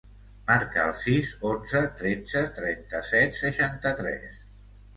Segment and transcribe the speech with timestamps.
[0.45, 4.45] Marca el sis, onze, tretze, trenta-set, seixanta-tres.